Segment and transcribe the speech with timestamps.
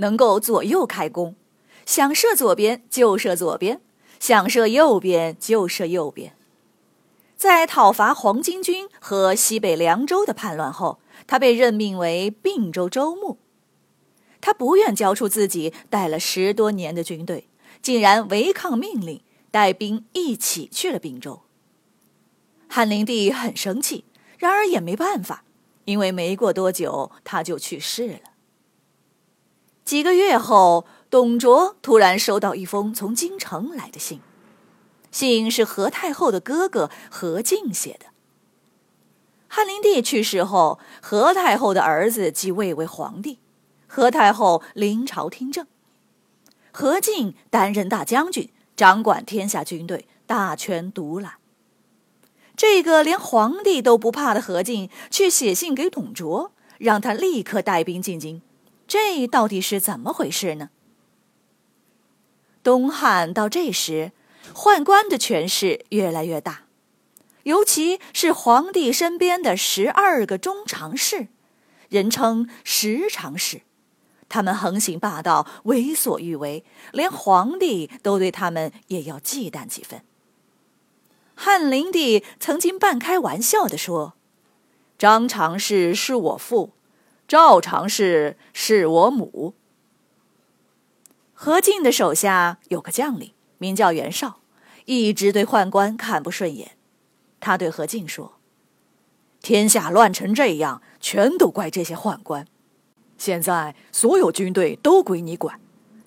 [0.00, 1.34] 能够左右开弓，
[1.86, 3.80] 想射左边就射左边，
[4.18, 6.34] 想射右边就射右边。
[7.36, 13.38] 在讨伐黄巾军和西北凉州的叛乱后，他被任命为并州州牧。
[14.42, 17.48] 他不愿交出自己带了十多年的军队，
[17.82, 21.42] 竟然违抗命令，带兵一起去了并州。
[22.68, 24.04] 汉灵帝很生气，
[24.38, 25.44] 然而也没办法，
[25.84, 28.29] 因为没过多久他就去世了。
[29.90, 34.20] 几个月后，董卓突然收到一封从京城来的信，
[35.10, 38.06] 信是何太后的哥哥何进写的。
[39.48, 43.40] 汉灵帝去世后，何太后的儿子继位为皇帝，
[43.88, 45.66] 何太后临朝听政，
[46.70, 51.32] 何进担任大将军，掌管天下军队，大权独揽。
[52.56, 58.40] 这个连皇帝都不怕的何进，却写信给董卓，让他立刻带兵进京。
[58.90, 60.70] 这到底是怎么回事呢？
[62.64, 64.10] 东汉到这时，
[64.52, 66.64] 宦官的权势越来越大，
[67.44, 71.28] 尤其是皇帝身边的十二个中常侍，
[71.88, 73.60] 人称十常侍，
[74.28, 80.02] 他们横行霸道，为所欲为，连皇帝都对他们也要忌惮几分。
[81.36, 84.14] 汉灵帝曾经半开玩笑地说
[84.98, 86.72] ：“张常侍是我父。”
[87.30, 89.54] 赵常侍是我母。
[91.32, 94.40] 何进的手下有个将领，名叫袁绍，
[94.86, 96.72] 一直对宦官看不顺眼。
[97.38, 98.32] 他对何进说
[99.40, 102.48] ：“天下乱成这样，全都怪这些宦官。
[103.16, 105.60] 现在所有军队都归你管，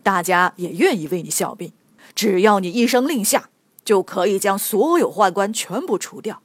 [0.04, 1.72] 大家也愿意为你效命。
[2.14, 3.50] 只要你一声令下，
[3.86, 6.42] 就可以将所有宦官全部除掉。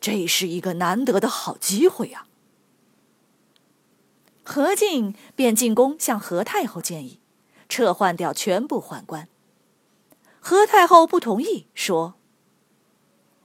[0.00, 2.25] 这是一个难得的好机会呀！”
[4.48, 7.18] 何进便进宫向何太后建议，
[7.68, 9.28] 撤换掉全部宦官。
[10.38, 12.14] 何太后不同意，说：“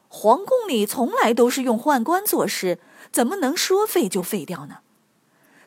[0.08, 2.80] 皇宫里从来都是用宦官做事，
[3.12, 4.82] 怎么能说废就废掉呢？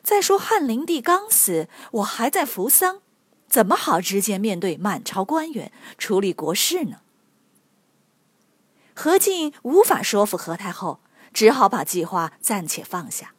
[0.01, 3.01] 再说汉灵帝刚死，我还在扶丧，
[3.49, 7.01] 怎么好直接面对满朝官员处理国事呢？”
[8.95, 11.01] 何进无法说服何太后，
[11.33, 13.34] 只好把计划暂且放下。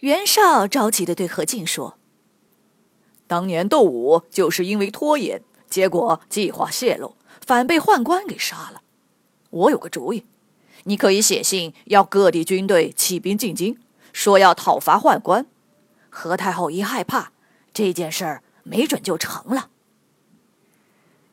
[0.00, 1.98] 袁绍着急的对何进说
[3.26, 8.82] ：“当年窦武就是因为拖延，结果计划泄露，反被宦官给杀了。
[9.50, 10.24] 我有个主意，
[10.84, 13.76] 你可以写信要各地军队起兵进京，
[14.12, 15.46] 说要讨伐宦官。
[16.10, 17.32] 何太后一害怕，
[17.72, 19.70] 这件事儿没准就成了。”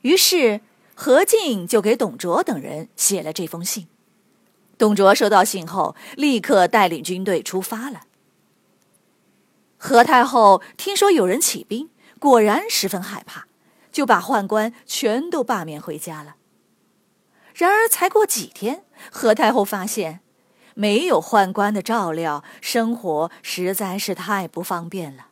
[0.02, 0.62] 于是
[0.96, 3.88] 何进就给董卓等人写了这封信。
[4.78, 8.02] 董卓收到信后，立刻带领军队出发了。
[9.88, 13.46] 何太后听说有人起兵，果然十分害怕，
[13.92, 16.38] 就把宦官全都罢免回家了。
[17.54, 20.22] 然而才过几天，何太后发现，
[20.74, 25.28] 没有宦官的照料，生活实在是太不方便了。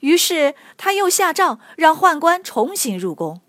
[0.00, 3.40] 于是他又下诏让宦官重新入宫。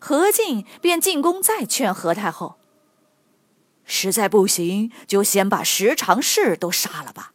[0.00, 2.56] 何进便进宫再劝何太后
[3.86, 7.34] ：“实在不行，就先把十常侍都杀了吧。”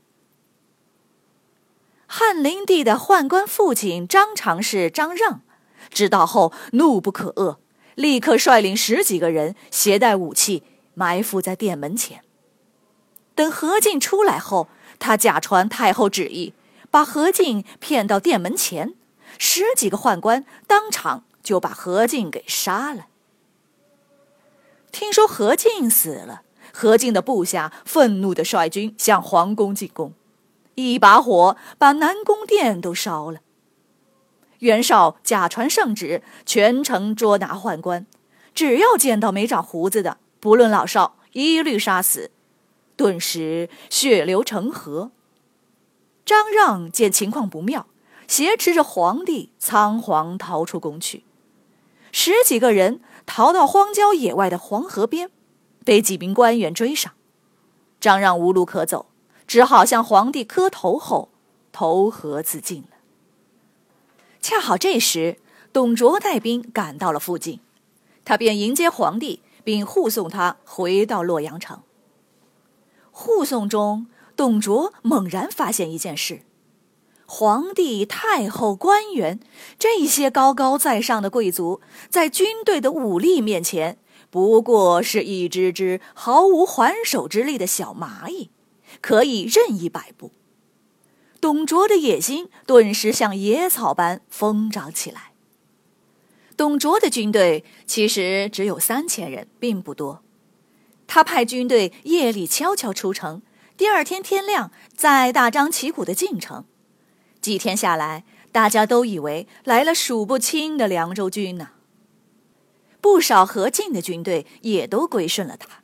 [2.16, 5.42] 汉灵帝的宦官父亲张常侍张让，
[5.90, 7.58] 知道后怒不可遏，
[7.96, 10.62] 立刻率领十几个人，携带武器，
[10.94, 12.22] 埋伏在殿门前。
[13.34, 14.68] 等何进出来后，
[15.00, 16.54] 他假传太后旨意，
[16.92, 18.94] 把何进骗到殿门前，
[19.40, 23.08] 十几个宦官当场就把何进给杀了。
[24.92, 30.14] 听说何进死了，何进的部下愤怒的率军向皇宫进攻。
[30.76, 33.40] 一把火把南宫殿都烧了。
[34.60, 38.06] 袁绍假传圣旨，全城捉拿宦官，
[38.56, 42.32] 只要见到没长胡子的，不论老少，一律杀死。
[42.96, 45.12] 顿时血流成河。
[46.26, 47.88] 张让见情况不妙，
[48.28, 51.26] 挟持着皇帝仓皇逃出宫去。
[52.12, 55.30] 十几个人逃到荒郊野外的黄河边，
[55.84, 57.12] 被几名官员追上。
[58.00, 59.08] 张让无路可走。
[59.48, 61.30] 只好向皇帝磕头后
[61.72, 62.88] 投河自尽了。
[64.42, 65.38] 恰好这时，
[65.72, 67.60] 董卓带兵赶到了附近，
[68.26, 71.80] 他便迎接皇帝，并护送他回到洛阳城。
[73.12, 76.42] 护送中，董卓猛然发现一件事：
[77.26, 79.40] 皇帝、太后、官员
[79.80, 81.80] 这些高高在上的贵族，
[82.10, 83.98] 在军队的武力面前，
[84.30, 88.50] 不过是一只只毫无还手之力的小蚂蚁，
[89.04, 90.32] 可以任意摆布。
[91.42, 95.34] 董卓的野心顿时像野草般疯长起来。
[96.56, 100.24] 董卓的军队其实只有三千人，并不多。
[101.06, 103.42] 他派军队夜里悄悄出城，
[103.76, 106.64] 第二天天亮再大张旗鼓的进城。
[107.42, 108.24] 几天下来，
[108.54, 111.72] 大家都以为来了数不清的凉州军呢。
[113.02, 115.84] 不少何进的军队也都归顺了他。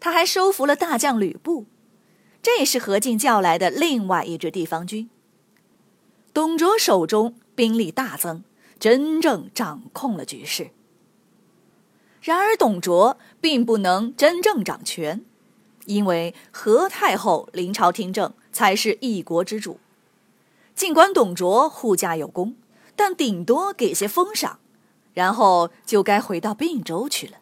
[0.00, 1.66] 他还收服了大将吕布。
[2.46, 5.10] 这是何进叫来的另外一支地方军。
[6.32, 8.44] 董卓手中兵力大增，
[8.78, 10.70] 真正掌控了局势。
[12.22, 15.24] 然而，董卓并不能真正掌权，
[15.86, 19.80] 因为何太后临朝听政才是一国之主。
[20.72, 22.54] 尽管董卓护驾有功，
[22.94, 24.60] 但顶多给些封赏，
[25.14, 27.38] 然后就该回到并州去了。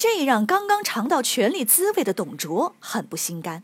[0.00, 3.62] 这让刚刚尝到权力滋味的董卓很不心甘，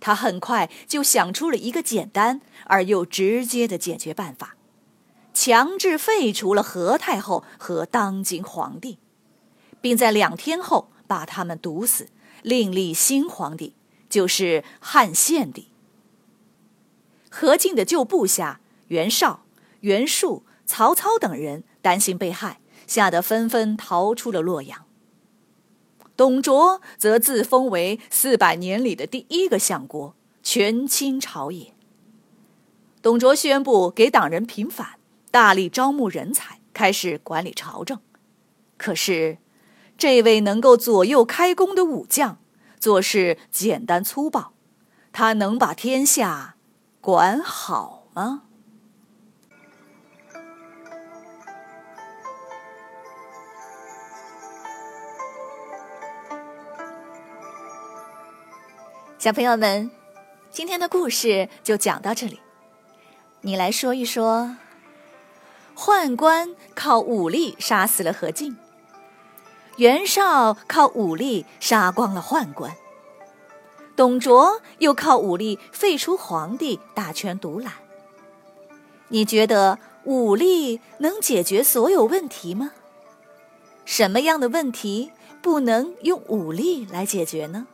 [0.00, 4.54] 他很快就想出了一个简单而又直接的解决办法，
[5.32, 8.98] 强制废除了何太后和当今皇帝，
[9.80, 12.10] 并在两天后把他们毒死，
[12.42, 13.74] 另立新皇帝，
[14.10, 15.68] 就是汉献帝。
[17.30, 19.46] 何进的旧部下袁绍、
[19.80, 24.84] 袁术、曹操等人担心被害，吓得纷纷逃出了洛阳。
[26.16, 31.74] 董卓则自封为四百年里的第一个相国，权倾朝野。
[33.00, 34.98] 董卓宣布给党人平反，
[35.30, 37.98] 大力招募人才，开始管理朝政。
[38.76, 39.38] 可是，
[39.96, 42.38] 这位能够左右开弓的武将，
[42.78, 44.52] 做事简单粗暴，
[45.12, 46.56] 他能把天下
[47.00, 48.42] 管好吗？
[59.22, 59.88] 小朋友们，
[60.50, 62.40] 今天的故事就讲到这里。
[63.42, 64.56] 你来说一说，
[65.76, 68.56] 宦官靠武力杀死了何进，
[69.76, 72.74] 袁绍靠武力杀光了宦官，
[73.94, 77.74] 董卓又靠武力废除皇帝，大权独揽。
[79.06, 82.72] 你觉得武力能解决所有问题吗？
[83.84, 87.68] 什么样的问题不能用武力来解决呢？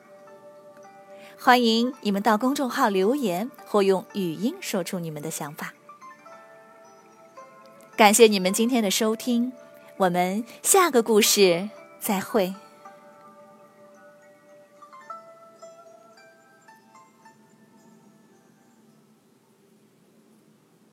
[1.41, 5.73] 欢迎你们到公众号留言，或用语音说出你们的想法。
[7.97, 9.53] 感谢你们今天的收听，
[9.99, 11.71] 我们下个故事
[12.01, 12.55] 再会。